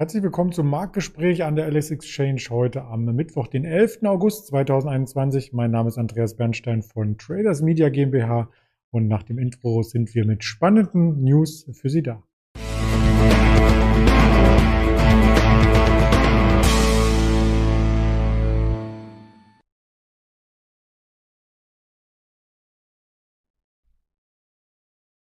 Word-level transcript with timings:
Herzlich 0.00 0.22
willkommen 0.22 0.50
zum 0.50 0.70
Marktgespräch 0.70 1.44
an 1.44 1.56
der 1.56 1.70
LS 1.70 1.90
Exchange 1.90 2.40
heute 2.48 2.84
am 2.84 3.04
Mittwoch, 3.04 3.48
den 3.48 3.66
11. 3.66 3.98
August 4.04 4.46
2021. 4.46 5.52
Mein 5.52 5.72
Name 5.72 5.88
ist 5.88 5.98
Andreas 5.98 6.38
Bernstein 6.38 6.80
von 6.82 7.18
Traders 7.18 7.60
Media 7.60 7.90
GmbH 7.90 8.48
und 8.90 9.08
nach 9.08 9.22
dem 9.24 9.38
Intro 9.38 9.82
sind 9.82 10.14
wir 10.14 10.24
mit 10.24 10.42
spannenden 10.42 11.22
News 11.22 11.68
für 11.72 11.90
Sie 11.90 12.02
da. 12.02 12.22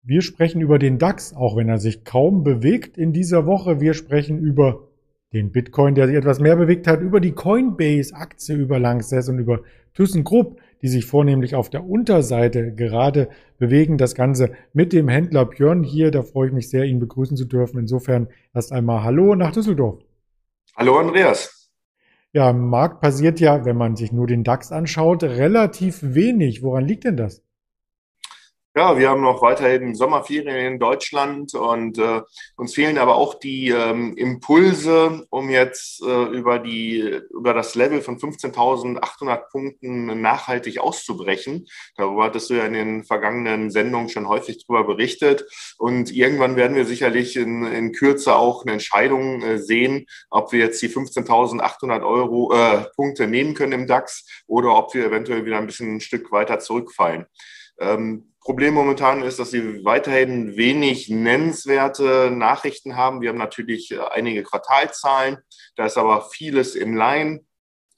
Wir 0.08 0.22
sprechen 0.22 0.60
über 0.60 0.78
den 0.78 0.98
DAX, 0.98 1.34
auch 1.34 1.56
wenn 1.56 1.68
er 1.68 1.78
sich 1.78 2.04
kaum 2.04 2.44
bewegt 2.44 2.96
in 2.96 3.12
dieser 3.12 3.44
Woche. 3.44 3.80
Wir 3.80 3.92
sprechen 3.92 4.38
über 4.38 4.86
den 5.32 5.50
Bitcoin, 5.50 5.96
der 5.96 6.06
sich 6.06 6.14
etwas 6.14 6.38
mehr 6.38 6.54
bewegt 6.54 6.86
hat, 6.86 7.00
über 7.00 7.18
die 7.18 7.32
Coinbase-Aktie, 7.32 8.54
über 8.54 8.78
Langsess 8.78 9.28
und 9.28 9.40
über 9.40 9.62
ThyssenKrupp, 9.94 10.60
die 10.80 10.86
sich 10.86 11.06
vornehmlich 11.06 11.56
auf 11.56 11.70
der 11.70 11.84
Unterseite 11.84 12.72
gerade 12.72 13.30
bewegen. 13.58 13.98
Das 13.98 14.14
Ganze 14.14 14.52
mit 14.72 14.92
dem 14.92 15.08
Händler 15.08 15.44
Björn 15.44 15.82
hier. 15.82 16.12
Da 16.12 16.22
freue 16.22 16.46
ich 16.46 16.54
mich 16.54 16.70
sehr, 16.70 16.84
ihn 16.84 17.00
begrüßen 17.00 17.36
zu 17.36 17.44
dürfen. 17.44 17.80
Insofern 17.80 18.28
erst 18.54 18.70
einmal 18.70 19.02
Hallo 19.02 19.34
nach 19.34 19.50
Düsseldorf. 19.50 19.98
Hallo 20.76 20.98
Andreas. 20.98 21.68
Ja, 22.32 22.50
im 22.50 22.68
Markt 22.68 23.00
passiert 23.00 23.40
ja, 23.40 23.64
wenn 23.64 23.76
man 23.76 23.96
sich 23.96 24.12
nur 24.12 24.28
den 24.28 24.44
DAX 24.44 24.70
anschaut, 24.70 25.24
relativ 25.24 25.98
wenig. 26.02 26.62
Woran 26.62 26.84
liegt 26.84 27.02
denn 27.02 27.16
das? 27.16 27.42
Ja, 28.78 28.98
wir 28.98 29.08
haben 29.08 29.22
noch 29.22 29.40
weiterhin 29.40 29.94
Sommerferien 29.94 30.74
in 30.74 30.78
Deutschland 30.78 31.54
und 31.54 31.96
äh, 31.96 32.20
uns 32.56 32.74
fehlen 32.74 32.98
aber 32.98 33.16
auch 33.16 33.32
die 33.32 33.70
ähm, 33.70 34.14
Impulse, 34.18 35.26
um 35.30 35.48
jetzt 35.48 36.02
äh, 36.02 36.24
über 36.24 36.58
die 36.58 37.22
über 37.30 37.54
das 37.54 37.74
Level 37.74 38.02
von 38.02 38.18
15.800 38.18 39.48
Punkten 39.50 40.20
nachhaltig 40.20 40.78
auszubrechen. 40.78 41.66
Darüber 41.96 42.24
hattest 42.24 42.50
du 42.50 42.54
ja 42.54 42.66
in 42.66 42.74
den 42.74 43.04
vergangenen 43.04 43.70
Sendungen 43.70 44.10
schon 44.10 44.28
häufig 44.28 44.66
drüber 44.66 44.84
berichtet 44.84 45.46
und 45.78 46.14
irgendwann 46.14 46.56
werden 46.56 46.76
wir 46.76 46.84
sicherlich 46.84 47.36
in, 47.36 47.64
in 47.64 47.92
Kürze 47.92 48.36
auch 48.36 48.62
eine 48.62 48.72
Entscheidung 48.72 49.40
äh, 49.40 49.56
sehen, 49.56 50.04
ob 50.28 50.52
wir 50.52 50.60
jetzt 50.60 50.82
die 50.82 50.90
15.800 50.90 52.06
Euro 52.06 52.52
äh, 52.52 52.84
Punkte 52.94 53.26
nehmen 53.26 53.54
können 53.54 53.72
im 53.72 53.86
DAX 53.86 54.26
oder 54.46 54.76
ob 54.76 54.92
wir 54.92 55.06
eventuell 55.06 55.46
wieder 55.46 55.56
ein 55.56 55.66
bisschen 55.66 55.94
ein 55.94 56.00
Stück 56.02 56.30
weiter 56.30 56.58
zurückfallen. 56.58 57.24
Ähm, 57.78 58.32
Problem 58.46 58.74
momentan 58.74 59.24
ist, 59.24 59.40
dass 59.40 59.50
sie 59.50 59.84
weiterhin 59.84 60.56
wenig 60.56 61.08
nennenswerte 61.08 62.30
Nachrichten 62.30 62.94
haben. 62.94 63.20
Wir 63.20 63.30
haben 63.30 63.38
natürlich 63.38 63.90
äh, 63.90 63.98
einige 63.98 64.44
Quartalzahlen, 64.44 65.38
da 65.74 65.84
ist 65.84 65.98
aber 65.98 66.28
vieles 66.30 66.76
Line. 66.76 67.40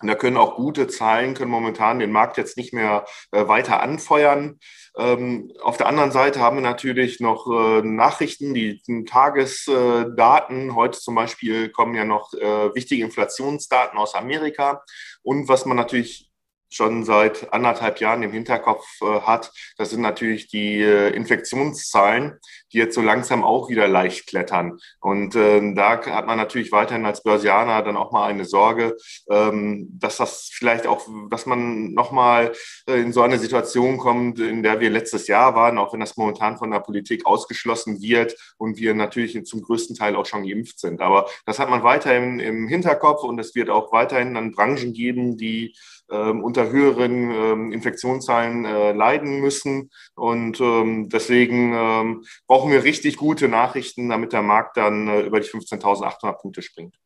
Und 0.01 0.09
da 0.09 0.15
können 0.15 0.39
auch 0.39 0.57
gute 0.57 0.89
Zahlen, 0.89 1.35
können 1.35 1.51
momentan 1.51 1.99
den 1.99 2.13
Markt 2.13 2.39
jetzt 2.39 2.57
nicht 2.57 2.73
mehr 2.73 3.05
äh, 3.31 3.47
weiter 3.47 3.83
anfeuern. 3.83 4.59
Ähm, 4.97 5.53
auf 5.63 5.77
der 5.77 5.87
anderen 5.87 6.13
Seite 6.13 6.41
haben 6.41 6.57
wir 6.57 6.62
natürlich 6.62 7.21
noch 7.21 7.47
äh, 7.47 7.83
Nachrichten, 7.83 8.55
die 8.55 8.81
Tagesdaten. 9.05 10.75
Heute 10.75 10.99
zum 10.99 11.15
Beispiel 11.15 11.69
kommen 11.69 11.95
ja 11.95 12.07
noch 12.07 12.33
wichtige 12.33 13.05
Inflationsdaten 13.05 13.99
aus 13.99 14.15
Amerika. 14.15 14.83
Und 15.21 15.47
was 15.47 15.67
man 15.67 15.77
natürlich 15.77 16.28
schon 16.71 17.05
seit 17.05 17.53
anderthalb 17.53 18.01
Jahren 18.01 18.23
im 18.23 18.33
Hinterkopf 18.33 18.85
äh, 19.03 19.21
hat, 19.21 19.51
das 19.77 19.91
sind 19.91 20.03
natürlich 20.03 20.49
die 20.49 20.81
äh, 20.81 21.11
Infektionszahlen, 21.11 22.39
die 22.73 22.79
jetzt 22.79 22.95
so 22.95 23.01
langsam 23.01 23.45
auch 23.45 23.69
wieder 23.69 23.89
leicht 23.89 24.27
klettern. 24.27 24.79
Und 25.01 25.35
äh, 25.35 25.75
da 25.75 26.05
hat 26.05 26.27
man 26.27 26.37
natürlich 26.37 26.73
weiterhin 26.73 27.07
als 27.07 27.23
Börsianer 27.23 27.83
dann 27.83 27.97
auch 27.97 28.13
mal 28.13 28.29
eine 28.29 28.45
Sorge, 28.45 28.97
ähm, 29.31 29.89
dass 29.99 30.19
das 30.19 30.51
vielleicht 30.53 30.87
auch, 30.87 31.07
dass 31.31 31.47
man 31.47 31.95
nochmal 31.95 32.53
äh, 32.87 33.01
in 33.01 33.12
so 33.12 33.23
eine 33.23 33.39
Situation 33.39 33.99
kommt, 33.99 34.39
in 34.39 34.62
der 34.62 34.81
wir 34.81 34.91
letztes 34.91 35.27
Jahr 35.27 35.55
waren, 35.55 35.78
auch 35.78 35.93
wenn 35.93 36.01
das 36.01 36.17
momentan 36.17 36.59
von 36.59 36.71
der 36.71 36.81
Politik 36.81 37.27
ausgeschlossen 37.27 38.01
wird 38.01 38.37
und 38.59 38.78
wir 38.78 38.95
natürlich 38.95 39.45
zum 39.47 39.62
größten 39.62 39.97
Teil 39.97 40.17
auch 40.17 40.27
schon 40.27 40.47
geimpft 40.47 40.81
sind. 40.81 41.01
Aber 41.01 41.28
das 41.47 41.59
hat 41.59 41.71
man 41.71 41.83
weiterhin 41.83 42.41
im 42.41 42.69
Hinterkopf 42.69 43.23
und 43.23 43.39
es 43.39 43.55
wird 43.55 43.71
auch 43.71 43.93
weiterhin 43.93 44.34
dann 44.34 44.53
Branchen 44.53 44.93
geben, 44.93 45.37
die 45.37 45.75
ähm, 46.11 46.43
unter 46.43 46.58
höheren 46.67 47.31
ähm, 47.31 47.73
Infektionszahlen 47.73 48.65
äh, 48.65 48.93
leiden 48.93 49.41
müssen. 49.41 49.91
Und 50.15 50.61
ähm, 50.61 51.09
deswegen 51.09 51.73
ähm, 51.75 52.25
brauchen 52.47 52.71
wir 52.73 52.85
richtig 52.85 53.17
gute 53.17 53.49
Nachrichten, 53.49 54.09
damit 54.09 54.33
der 54.33 54.43
Markt 54.43 54.77
dann 54.77 55.09
äh, 55.09 55.21
über 55.21 55.41
die 55.41 55.49
15.800 55.49 56.33
Punkte 56.41 56.63
springt. 56.63 56.97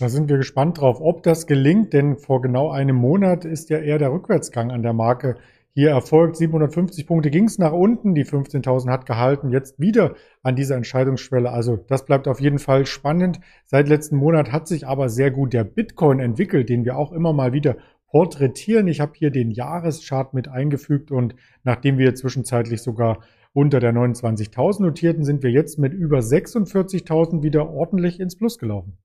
Da 0.00 0.08
sind 0.08 0.28
wir 0.28 0.38
gespannt 0.38 0.80
drauf, 0.80 0.98
ob 1.00 1.22
das 1.22 1.46
gelingt, 1.46 1.92
denn 1.92 2.16
vor 2.16 2.42
genau 2.42 2.70
einem 2.70 2.96
Monat 2.96 3.44
ist 3.44 3.70
ja 3.70 3.78
eher 3.78 3.98
der 3.98 4.10
Rückwärtsgang 4.10 4.72
an 4.72 4.82
der 4.82 4.92
Marke 4.92 5.36
hier 5.74 5.90
erfolgt. 5.90 6.36
750 6.36 7.06
Punkte 7.06 7.30
ging 7.30 7.44
es 7.44 7.58
nach 7.58 7.72
unten, 7.72 8.14
die 8.14 8.24
15.000 8.24 8.90
hat 8.90 9.06
gehalten, 9.06 9.50
jetzt 9.50 9.78
wieder 9.80 10.14
an 10.42 10.56
dieser 10.56 10.76
Entscheidungsschwelle. 10.76 11.50
Also 11.50 11.76
das 11.76 12.04
bleibt 12.04 12.28
auf 12.28 12.40
jeden 12.40 12.58
Fall 12.58 12.86
spannend. 12.86 13.40
Seit 13.66 13.88
letzten 13.88 14.16
Monat 14.16 14.52
hat 14.52 14.68
sich 14.68 14.86
aber 14.86 15.08
sehr 15.08 15.30
gut 15.30 15.52
der 15.52 15.64
Bitcoin 15.64 16.20
entwickelt, 16.20 16.68
den 16.68 16.84
wir 16.84 16.96
auch 16.96 17.12
immer 17.12 17.32
mal 17.32 17.52
wieder 17.52 17.76
porträtieren. 18.14 18.86
Ich 18.86 19.00
habe 19.00 19.10
hier 19.16 19.32
den 19.32 19.50
Jahreschart 19.50 20.34
mit 20.34 20.46
eingefügt 20.46 21.10
und 21.10 21.34
nachdem 21.64 21.98
wir 21.98 22.14
zwischenzeitlich 22.14 22.80
sogar 22.80 23.24
unter 23.52 23.80
der 23.80 23.92
29.000 23.92 24.82
notierten, 24.82 25.24
sind 25.24 25.42
wir 25.42 25.50
jetzt 25.50 25.80
mit 25.80 25.92
über 25.92 26.20
46.000 26.20 27.42
wieder 27.42 27.68
ordentlich 27.68 28.20
ins 28.20 28.38
Plus 28.38 28.58
gelaufen. 28.58 28.98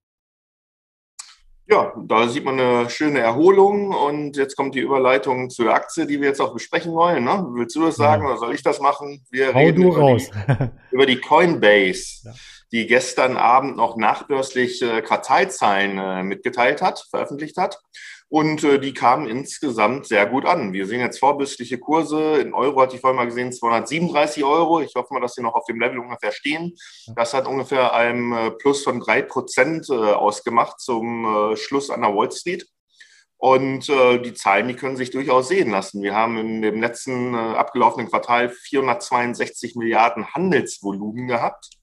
Ja, 1.67 1.91
da 2.05 2.27
sieht 2.27 2.45
man 2.45 2.59
eine 2.59 2.87
schöne 2.91 3.17
Erholung 3.17 3.91
und 3.95 4.37
jetzt 4.37 4.55
kommt 4.55 4.75
die 4.75 4.79
Überleitung 4.79 5.49
zur 5.49 5.73
Aktie, 5.73 6.05
die 6.05 6.21
wir 6.21 6.27
jetzt 6.27 6.41
auch 6.41 6.53
besprechen 6.53 6.93
wollen. 6.93 7.23
Ne? 7.23 7.47
Willst 7.53 7.75
du 7.75 7.81
das 7.81 7.95
sagen 7.95 8.21
ja. 8.25 8.29
oder 8.29 8.37
soll 8.37 8.53
ich 8.53 8.61
das 8.61 8.79
machen? 8.79 9.25
Wir 9.31 9.55
Hau 9.55 9.57
reden 9.57 9.87
über 9.87 10.17
die, 10.17 10.29
über, 10.91 11.05
die, 11.07 11.19
Coinbase, 11.19 12.25
ja. 12.25 12.33
die 12.71 12.85
gestern 12.85 13.37
Abend 13.37 13.75
noch 13.75 13.97
nachbörslich 13.97 14.83
äh, 14.83 15.01
Quartalzahlen 15.01 15.97
äh, 15.97 16.21
mitgeteilt 16.21 16.83
hat, 16.83 17.07
veröffentlicht 17.09 17.57
hat. 17.57 17.79
Und 18.29 18.63
äh, 18.63 18.79
die 18.79 18.94
kamen 18.94 19.28
insgesamt 19.28 20.06
sehr 20.06 20.28
gut 20.28 20.45
an. 20.45 20.72
Wir 20.72 20.85
sehen 20.85 21.00
jetzt 21.00 21.17
vorbürstliche 21.17 21.79
Kurse. 21.79 22.35
In 22.40 22.53
Euro 22.53 22.79
hatte 22.79 22.95
ich 22.95 23.01
vorhin 23.01 23.17
mal 23.17 23.25
gesehen 23.25 23.51
237 23.51 24.44
Euro. 24.44 24.81
Ich 24.81 24.94
hoffe 24.95 25.13
mal, 25.13 25.19
dass 25.19 25.34
sie 25.34 25.41
noch 25.41 25.56
auf 25.56 25.66
dem 25.66 25.79
Level 25.79 25.97
ungefähr 25.97 26.31
stehen. 26.31 26.75
Das 27.16 27.34
hat 27.34 27.47
ungefähr 27.47 27.91
ein 27.94 28.31
äh, 28.31 28.51
Plus 28.51 28.84
von 28.84 29.00
drei 29.00 29.23
Prozent 29.23 29.89
äh, 29.89 29.94
ausgemacht 29.94 30.79
zum 30.79 31.25
äh, 31.25 31.57
Schluss 31.57 31.89
an 31.89 32.01
der 32.01 32.16
Wall 32.16 32.31
Street. 32.31 32.68
Und 33.38 33.89
äh, 33.89 34.22
die 34.22 34.34
Zahlen, 34.35 34.68
die 34.68 34.75
können 34.75 34.97
sich 34.97 35.09
durchaus 35.09 35.47
sehen 35.47 35.72
lassen. 35.72 36.03
Wir 36.03 36.13
haben 36.13 36.38
in 36.38 36.62
dem 36.62 36.81
letzten 36.81 37.34
äh, 37.34 37.38
abgelaufenen 37.38 38.09
Quartal 38.09 38.50
462 38.50 39.75
Milliarden 39.75 40.35
Handelsvolumen 40.35 41.28
gehabt. 41.28 41.78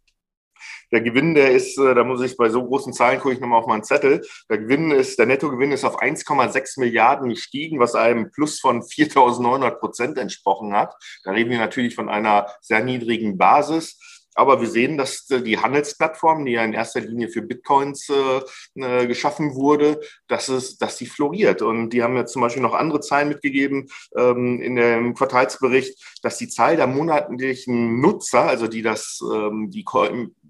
Der 0.93 1.01
Gewinn, 1.01 1.35
der 1.35 1.53
ist, 1.53 1.79
äh, 1.79 1.95
da 1.95 2.05
muss 2.05 2.23
ich 2.23 2.37
bei 2.37 2.49
so 2.49 2.65
großen 2.65 2.93
Zahlen 2.93 3.21
gucke 3.21 3.35
ich 3.35 3.41
nochmal 3.41 3.61
auf 3.61 3.67
meinen 3.67 3.85
Zettel. 3.85 4.23
Der 4.49 4.59
Gewinn 4.59 4.91
ist, 4.91 5.19
der 5.19 5.27
Nettogewinn 5.27 5.73
ist 5.73 5.85
auf 5.85 6.01
1,6 6.01 6.81
Milliarden 6.81 7.29
gestiegen, 7.31 7.81
was 7.81 7.95
einem 7.95 8.31
Plus 8.31 8.61
von 8.61 8.83
4.900 8.83 9.71
Prozent 9.79 10.19
entsprochen 10.19 10.75
hat. 10.75 10.95
Da 11.25 11.33
reden 11.33 11.51
wir 11.51 11.59
natürlich 11.59 11.95
von 11.95 12.09
einer 12.09 12.47
sehr 12.61 12.83
niedrigen 12.83 13.37
Basis. 13.39 13.99
Aber 14.37 14.61
wir 14.61 14.69
sehen, 14.69 14.99
dass 14.99 15.29
äh, 15.31 15.43
die 15.43 15.59
Handelsplattform, 15.59 16.45
die 16.45 16.53
ja 16.53 16.65
in 16.65 16.75
erster 16.75 17.01
Linie 17.01 17.31
für 17.31 17.43
Bitcoins 17.43 18.11
äh, 18.11 18.43
äh, 18.81 19.07
geschaffen 19.07 19.55
wurde, 19.55 20.01
dass, 20.29 20.49
es, 20.49 20.77
dass 20.77 20.99
die 20.99 21.07
floriert. 21.07 21.63
Und 21.63 21.91
die 21.91 22.03
haben 22.03 22.17
jetzt 22.17 22.35
zum 22.35 22.43
Beispiel 22.43 22.63
noch 22.63 22.75
andere 22.75 23.01
Zahlen 23.01 23.31
mitgegeben 23.31 23.89
ähm, 24.15 24.61
in 24.61 24.77
dem 24.77 25.15
Quartalsbericht, 25.15 25.99
dass 26.23 26.37
die 26.37 26.49
Zahl 26.49 26.77
der 26.77 26.87
monatlichen 26.87 28.01
Nutzer, 28.01 28.43
also 28.43 28.69
die 28.69 28.83
das, 28.83 29.21
ähm, 29.33 29.71
die 29.71 29.85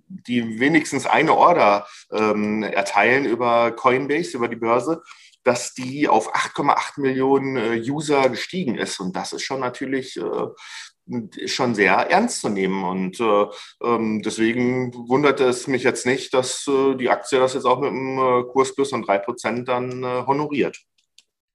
die 0.09 0.61
wenigstens 0.61 1.07
eine 1.07 1.35
Order 1.35 1.87
ähm, 2.13 2.63
erteilen 2.63 3.25
über 3.25 3.73
Coinbase, 3.73 4.37
über 4.37 4.49
die 4.49 4.57
Börse, 4.57 5.03
dass 5.43 5.75
die 5.75 6.09
auf 6.09 6.35
8,8 6.35 7.01
Millionen 7.01 7.57
äh, 7.57 7.91
User 7.91 8.29
gestiegen 8.29 8.77
ist. 8.77 8.99
Und 8.99 9.15
das 9.15 9.33
ist 9.33 9.43
schon 9.43 9.61
natürlich 9.61 10.17
äh, 10.17 11.47
schon 11.47 11.75
sehr 11.75 11.95
ernst 12.11 12.41
zu 12.41 12.49
nehmen. 12.49 12.85
Und 12.85 13.21
äh, 13.21 13.47
ähm, 13.83 14.23
deswegen 14.23 14.93
wundert 15.09 15.41
es 15.41 15.67
mich 15.67 15.85
jetzt 15.85 16.07
nicht, 16.07 16.35
dass 16.35 16.67
äh, 16.67 16.97
die 16.97 17.11
Aktie 17.11 17.39
das 17.39 17.55
jetzt 17.55 17.65
auch 17.65 17.81
mit 17.81 17.91
einem 17.91 18.19
äh, 18.19 18.43
Kurs 18.51 18.75
plus 18.75 18.91
von 18.91 19.05
3% 19.05 19.65
dann 19.65 20.03
äh, 20.03 20.27
honoriert. 20.27 20.79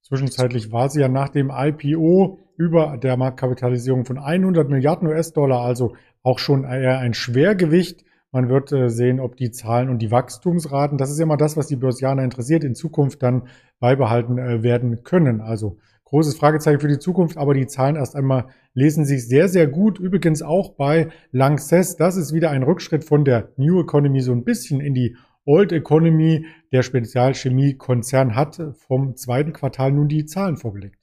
Zwischenzeitlich 0.04 0.72
war 0.72 0.90
sie 0.90 1.02
ja 1.02 1.08
nach 1.08 1.30
dem 1.30 1.52
IPO 1.54 2.40
über 2.58 2.98
der 2.98 3.18
Marktkapitalisierung 3.18 4.06
von 4.06 4.18
100 4.18 4.70
Milliarden 4.70 5.08
US-Dollar, 5.08 5.62
also 5.62 5.96
auch 6.24 6.40
schon 6.40 6.64
eher 6.64 7.00
ein 7.00 7.14
Schwergewicht. 7.14 8.04
Man 8.32 8.48
wird 8.48 8.72
äh, 8.72 8.90
sehen, 8.90 9.20
ob 9.20 9.36
die 9.36 9.52
Zahlen 9.52 9.90
und 9.90 10.00
die 10.00 10.12
Wachstumsraten, 10.12 10.98
das 10.98 11.12
ist 11.12 11.20
immer 11.20 11.38
das, 11.38 11.58
was 11.58 11.68
die 11.68 11.76
Börsianer 11.76 12.24
interessiert, 12.24 12.64
in 12.64 12.76
Zukunft 12.76 13.22
dann 13.22 13.48
beibehalten 13.80 14.38
äh, 14.38 14.64
werden 14.64 15.04
können. 15.04 15.42
Also 15.42 15.78
großes 16.06 16.38
Fragezeichen 16.38 16.80
für 16.80 16.88
die 16.88 17.00
Zukunft, 17.00 17.38
aber 17.38 17.54
die 17.54 17.68
Zahlen 17.68 17.96
erst 17.96 18.16
einmal 18.16 18.48
lesen 18.74 19.06
sich 19.06 19.28
sehr, 19.28 19.50
sehr 19.50 19.68
gut. 19.68 20.00
Übrigens 20.00 20.42
auch 20.42 20.76
bei 20.76 21.10
Lanxess. 21.32 21.98
Das 21.98 22.16
ist 22.16 22.34
wieder 22.34 22.52
ein 22.52 22.64
Rückschritt 22.64 23.04
von 23.04 23.26
der 23.26 23.50
New 23.58 23.82
Economy 23.82 24.22
so 24.22 24.32
ein 24.32 24.46
bisschen 24.46 24.80
in 24.80 24.94
die 24.94 25.18
Old 25.46 25.72
Economy, 25.72 26.46
der 26.72 26.84
Spezialchemie-Konzern, 26.84 28.36
hat 28.36 28.62
vom 28.88 29.16
zweiten 29.16 29.54
Quartal 29.54 29.92
nun 29.92 30.08
die 30.08 30.26
Zahlen 30.26 30.56
vorgelegt. 30.56 30.98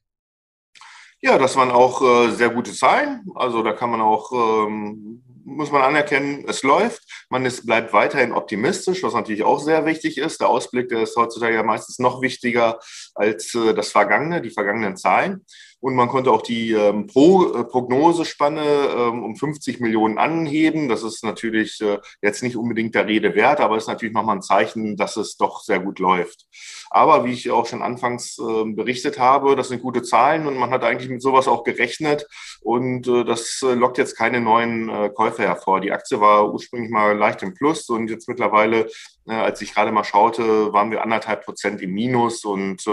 Ja, 1.20 1.36
das 1.36 1.56
waren 1.56 1.72
auch 1.72 2.00
äh, 2.00 2.30
sehr 2.30 2.50
gute 2.50 2.72
Zahlen. 2.72 3.24
Also 3.34 3.62
da 3.64 3.72
kann 3.72 3.90
man 3.90 4.00
auch, 4.00 4.30
ähm, 4.32 5.24
muss 5.48 5.72
man 5.72 5.82
anerkennen, 5.82 6.44
es 6.46 6.62
läuft. 6.62 7.02
Man 7.30 7.44
ist, 7.46 7.66
bleibt 7.66 7.92
weiterhin 7.92 8.32
optimistisch, 8.32 9.02
was 9.02 9.14
natürlich 9.14 9.42
auch 9.42 9.60
sehr 9.60 9.86
wichtig 9.86 10.18
ist. 10.18 10.40
Der 10.40 10.48
Ausblick, 10.48 10.88
der 10.88 11.02
ist 11.02 11.16
heutzutage 11.16 11.54
ja 11.54 11.62
meistens 11.62 11.98
noch 11.98 12.20
wichtiger 12.20 12.78
als 13.14 13.54
äh, 13.54 13.74
das 13.74 13.90
Vergangene, 13.90 14.42
die 14.42 14.50
vergangenen 14.50 14.96
Zahlen. 14.96 15.44
Und 15.80 15.94
man 15.94 16.08
konnte 16.08 16.32
auch 16.32 16.42
die 16.42 16.72
ähm, 16.72 17.06
Pro, 17.06 17.54
äh, 17.54 17.64
Prognosespanne 17.64 18.62
ähm, 18.62 19.22
um 19.22 19.36
50 19.36 19.78
Millionen 19.80 20.18
anheben. 20.18 20.88
Das 20.88 21.04
ist 21.04 21.22
natürlich 21.22 21.80
äh, 21.80 21.98
jetzt 22.20 22.42
nicht 22.42 22.56
unbedingt 22.56 22.96
der 22.96 23.06
Rede 23.06 23.34
wert, 23.36 23.60
aber 23.60 23.76
ist 23.76 23.86
natürlich 23.86 24.14
nochmal 24.14 24.36
ein 24.36 24.42
Zeichen, 24.42 24.96
dass 24.96 25.16
es 25.16 25.36
doch 25.36 25.60
sehr 25.62 25.78
gut 25.78 26.00
läuft. 26.00 26.46
Aber 26.90 27.24
wie 27.24 27.32
ich 27.32 27.50
auch 27.50 27.66
schon 27.66 27.82
anfangs 27.82 28.38
äh, 28.38 28.64
berichtet 28.72 29.20
habe, 29.20 29.54
das 29.54 29.68
sind 29.68 29.82
gute 29.82 30.02
Zahlen 30.02 30.46
und 30.48 30.56
man 30.56 30.70
hat 30.70 30.82
eigentlich 30.82 31.10
mit 31.10 31.22
sowas 31.22 31.46
auch 31.46 31.62
gerechnet. 31.62 32.26
Und 32.60 33.06
äh, 33.06 33.24
das 33.24 33.62
äh, 33.62 33.74
lockt 33.74 33.98
jetzt 33.98 34.16
keine 34.16 34.40
neuen 34.40 34.88
äh, 34.88 35.10
Käufer 35.10 35.44
hervor. 35.44 35.80
Die 35.80 35.92
Aktie 35.92 36.20
war 36.20 36.52
ursprünglich 36.52 36.90
mal 36.90 37.16
leicht 37.16 37.42
im 37.44 37.54
Plus 37.54 37.88
und 37.88 38.10
jetzt 38.10 38.28
mittlerweile, 38.28 38.88
als 39.26 39.60
ich 39.60 39.74
gerade 39.74 39.92
mal 39.92 40.04
schaute, 40.04 40.72
waren 40.72 40.90
wir 40.90 41.02
anderthalb 41.02 41.44
Prozent 41.44 41.82
im 41.82 41.92
Minus 41.92 42.44
und 42.44 42.84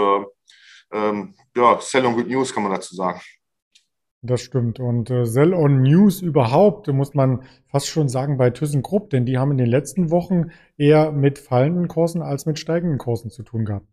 ähm, 0.92 1.34
ja, 1.56 1.78
Sell 1.80 2.06
on 2.06 2.14
Good 2.14 2.28
News 2.28 2.54
kann 2.54 2.62
man 2.62 2.72
dazu 2.72 2.94
sagen. 2.94 3.20
Das 4.22 4.40
stimmt. 4.40 4.80
Und 4.80 5.10
äh, 5.10 5.24
Sell 5.24 5.54
on 5.54 5.82
News 5.82 6.20
überhaupt, 6.20 6.88
muss 6.88 7.14
man 7.14 7.44
fast 7.68 7.88
schon 7.88 8.08
sagen, 8.08 8.38
bei 8.38 8.50
ThyssenKrupp, 8.50 9.10
denn 9.10 9.24
die 9.24 9.38
haben 9.38 9.52
in 9.52 9.58
den 9.58 9.68
letzten 9.68 10.10
Wochen 10.10 10.50
eher 10.76 11.12
mit 11.12 11.38
fallenden 11.38 11.86
Kursen 11.86 12.22
als 12.22 12.46
mit 12.46 12.58
steigenden 12.58 12.98
Kursen 12.98 13.30
zu 13.30 13.42
tun 13.42 13.64
gehabt. 13.64 13.86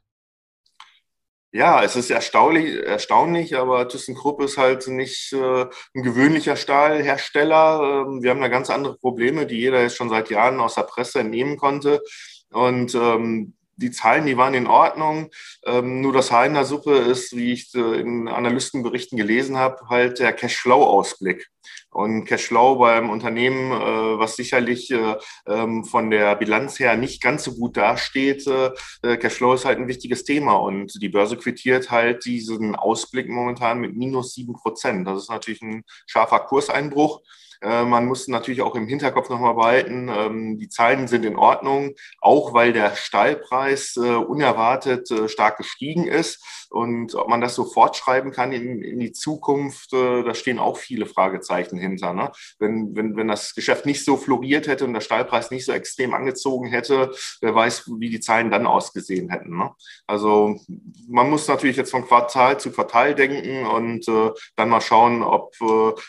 Ja, 1.55 1.83
es 1.83 1.95
ist 1.95 2.09
erstaunlich, 2.09 2.83
erstaunlich 2.83 3.55
aber 3.55 3.87
ThyssenKrupp 3.87 4.41
ist 4.41 4.57
halt 4.57 4.87
nicht 4.87 5.33
äh, 5.33 5.65
ein 5.93 6.01
gewöhnlicher 6.01 6.55
Stahlhersteller. 6.55 8.05
Ähm, 8.07 8.23
wir 8.23 8.31
haben 8.31 8.41
da 8.41 8.47
ganz 8.47 8.71
andere 8.71 8.97
Probleme, 8.97 9.45
die 9.45 9.57
jeder 9.57 9.83
jetzt 9.83 9.95
schon 9.95 10.09
seit 10.09 10.31
Jahren 10.31 10.59
aus 10.59 10.73
der 10.73 10.81
Presse 10.81 11.19
entnehmen 11.19 11.57
konnte. 11.57 12.01
Und 12.49 12.95
ähm, 12.95 13.53
die 13.75 13.91
Zahlen, 13.91 14.25
die 14.25 14.37
waren 14.37 14.53
in 14.53 14.67
Ordnung. 14.67 15.29
Ähm, 15.65 16.01
nur 16.01 16.13
das 16.13 16.31
Haar 16.31 16.45
in 16.45 16.53
der 16.53 16.65
Suppe 16.65 16.95
ist, 16.95 17.35
wie 17.35 17.53
ich 17.53 17.73
äh, 17.75 17.99
in 17.99 18.27
Analystenberichten 18.27 19.17
gelesen 19.17 19.57
habe, 19.57 19.87
halt 19.89 20.19
der 20.19 20.33
Cashflow-Ausblick. 20.33 21.47
Und 21.89 22.25
Cashflow 22.25 22.77
beim 22.77 23.09
Unternehmen, 23.09 23.71
äh, 23.71 24.19
was 24.19 24.35
sicherlich 24.35 24.91
äh, 24.91 25.15
ähm, 25.47 25.85
von 25.85 26.09
der 26.09 26.35
Bilanz 26.35 26.79
her 26.79 26.97
nicht 26.97 27.21
ganz 27.21 27.43
so 27.43 27.53
gut 27.53 27.77
dasteht, 27.77 28.47
äh, 28.47 29.17
Cashflow 29.17 29.53
ist 29.53 29.65
halt 29.65 29.79
ein 29.79 29.87
wichtiges 29.87 30.23
Thema. 30.23 30.55
Und 30.55 31.01
die 31.01 31.09
Börse 31.09 31.37
quittiert 31.37 31.91
halt 31.91 32.25
diesen 32.25 32.75
Ausblick 32.75 33.29
momentan 33.29 33.79
mit 33.79 33.95
minus 33.95 34.33
sieben 34.33 34.53
Prozent. 34.53 35.07
Das 35.07 35.23
ist 35.23 35.29
natürlich 35.29 35.61
ein 35.61 35.83
scharfer 36.07 36.39
Kurseinbruch. 36.39 37.21
Äh, 37.63 37.85
man 37.85 38.05
muss 38.05 38.27
natürlich 38.27 38.61
auch 38.61 38.75
im 38.75 38.87
Hinterkopf 38.87 39.29
nochmal 39.29 39.55
behalten, 39.55 40.09
ähm, 40.13 40.59
die 40.59 40.67
Zahlen 40.67 41.07
sind 41.07 41.25
in 41.25 41.37
Ordnung, 41.37 41.95
auch 42.19 42.53
weil 42.53 42.73
der 42.73 42.95
Stahlpreis 42.95 43.95
äh, 43.95 44.15
unerwartet 44.15 45.09
äh, 45.11 45.29
stark 45.29 45.57
gestiegen 45.57 46.05
ist. 46.05 46.43
Und 46.69 47.15
ob 47.15 47.29
man 47.29 47.39
das 47.39 47.55
so 47.55 47.65
fortschreiben 47.65 48.31
kann 48.31 48.51
in, 48.51 48.81
in 48.81 48.99
die 48.99 49.11
Zukunft, 49.11 49.93
da 49.93 50.33
stehen 50.33 50.57
auch 50.57 50.77
viele 50.77 51.05
Fragezeichen 51.05 51.77
hinter. 51.77 52.13
Ne? 52.13 52.31
Wenn, 52.57 52.95
wenn, 52.95 53.15
wenn 53.15 53.27
das 53.27 53.53
Geschäft 53.53 53.85
nicht 53.85 54.03
so 54.03 54.17
floriert 54.17 54.65
hätte 54.65 54.83
und 54.83 54.93
der 54.93 55.01
Stahlpreis 55.01 55.51
nicht 55.51 55.65
so 55.65 55.71
extrem 55.71 56.15
angezogen 56.15 56.65
hätte, 56.65 57.11
wer 57.41 57.53
weiß, 57.53 57.91
wie 57.99 58.09
die 58.09 58.19
Zahlen 58.19 58.49
dann 58.49 58.65
ausgesehen 58.65 59.29
hätten. 59.29 59.55
Ne? 59.55 59.69
Also 60.07 60.59
man 61.07 61.29
muss 61.29 61.47
natürlich 61.47 61.77
jetzt 61.77 61.91
von 61.91 62.07
Quartal 62.07 62.59
zu 62.59 62.71
Quartal 62.71 63.13
denken 63.13 63.67
und 63.67 64.07
dann 64.55 64.69
mal 64.69 64.81
schauen, 64.81 65.21
ob 65.21 65.53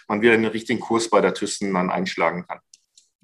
man 0.09 0.23
wieder 0.23 0.33
den 0.33 0.47
richtigen 0.47 0.81
Kurs 0.81 1.11
bei 1.11 1.21
der 1.21 1.35
Thyssen 1.45 1.75
dann 1.75 1.91
einschlagen 1.91 2.47
kann. 2.47 2.59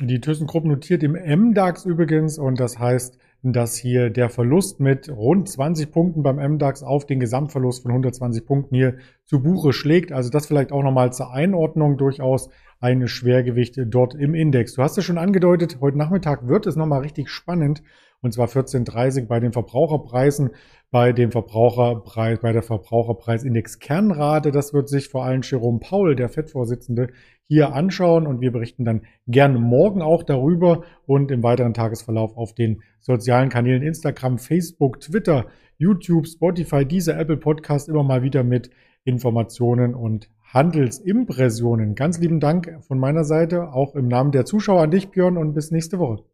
Die 0.03 0.21
ThyssenKrupp 0.21 0.65
notiert 0.65 1.03
im 1.03 1.13
MDAX 1.13 1.85
übrigens 1.85 2.39
und 2.39 2.59
das 2.59 2.79
heißt, 2.79 3.19
dass 3.43 3.77
hier 3.77 4.11
der 4.11 4.29
Verlust 4.29 4.81
mit 4.81 5.09
rund 5.11 5.49
20 5.49 5.91
Punkten 5.91 6.23
beim 6.23 6.37
MDAX 6.37 6.83
auf 6.83 7.07
den 7.07 7.21
Gesamtverlust 7.21 7.83
von 7.83 7.91
120 7.91 8.47
Punkten 8.47 8.75
hier 8.75 8.97
zu 9.25 9.43
Buche 9.43 9.73
schlägt. 9.73 10.13
Also 10.13 10.31
das 10.31 10.47
vielleicht 10.47 10.73
auch 10.73 10.83
nochmal 10.83 11.13
zur 11.13 11.33
Einordnung 11.33 11.97
durchaus 11.97 12.51
ein 12.81 13.09
Schwergewicht 13.09 13.79
dort 13.87 14.15
im 14.15 14.35
Index. 14.35 14.75
Du 14.75 14.83
hast 14.83 14.97
es 14.97 15.05
schon 15.05 15.19
angedeutet, 15.19 15.79
heute 15.81 15.99
Nachmittag 15.99 16.49
wird 16.49 16.67
es 16.67 16.77
nochmal 16.77 17.01
richtig 17.01 17.29
spannend 17.29 17.83
und 18.23 18.33
zwar 18.33 18.49
14.30 18.49 19.27
bei 19.27 19.41
den 19.41 19.53
Verbraucherpreisen, 19.53 20.51
bei 20.91 21.13
dem 21.13 21.31
Verbraucherpreis, 21.31 22.41
bei 22.41 22.53
der 22.53 22.63
Verbraucherpreisindex 22.63 23.79
Kernrate. 23.79 24.51
Das 24.51 24.75
wird 24.75 24.89
sich 24.89 25.09
vor 25.09 25.25
allem 25.25 25.43
Jerome 25.43 25.79
Paul, 25.79 26.17
der 26.17 26.29
FED-Vorsitzende, 26.29 27.09
hier 27.45 27.73
anschauen 27.73 28.27
und 28.27 28.41
wir 28.41 28.53
berichten 28.53 28.85
dann 28.85 29.07
gern 29.27 29.55
morgen 29.55 30.03
auch 30.03 30.23
darüber 30.23 30.85
und 31.07 31.31
im 31.31 31.43
weiteren 31.43 31.75
Tagesverlauf 31.75 32.37
auf 32.37 32.55
den 32.55 32.83
sozialen 33.01 33.49
Kanälen 33.49 33.83
Instagram, 33.83 34.39
Facebook, 34.39 35.01
Twitter, 35.01 35.47
YouTube, 35.77 36.29
Spotify, 36.29 36.85
dieser 36.85 37.19
Apple 37.19 37.39
Podcast 37.39 37.89
immer 37.89 38.05
mal 38.05 38.23
wieder 38.23 38.45
mit 38.45 38.71
Informationen 39.05 39.95
und 39.95 40.31
Handelsimpressionen. 40.53 41.95
Ganz 41.95 42.19
lieben 42.19 42.41
Dank 42.41 42.79
von 42.87 42.99
meiner 42.99 43.25
Seite, 43.25 43.73
auch 43.73 43.95
im 43.95 44.09
Namen 44.09 44.33
der 44.33 44.45
Zuschauer 44.45 44.83
an 44.83 44.91
dich, 44.91 45.11
Björn, 45.11 45.37
und 45.37 45.55
bis 45.55 45.71
nächste 45.71 45.99
Woche. 45.99 46.25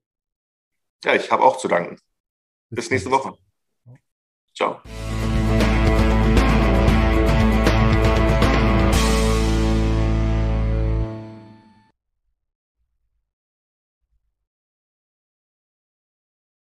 Ja, 1.05 1.15
ich 1.15 1.31
habe 1.31 1.45
auch 1.45 1.59
zu 1.59 1.69
danken. 1.69 1.97
Bis 2.71 2.91
nächste 2.91 3.11
Woche. 3.11 3.35
Ciao. 4.57 4.81